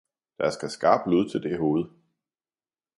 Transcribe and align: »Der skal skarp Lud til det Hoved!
»Der 0.39 0.49
skal 0.51 0.69
skarp 0.69 1.05
Lud 1.07 1.29
til 1.29 1.43
det 1.43 1.59
Hoved! 1.59 1.85